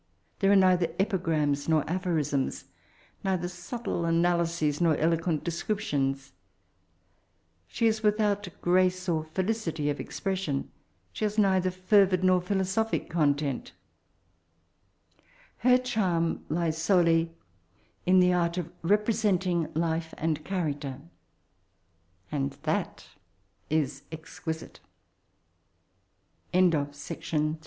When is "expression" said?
9.99-10.71